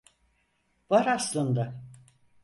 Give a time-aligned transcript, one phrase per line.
[0.89, 1.81] Var aslında.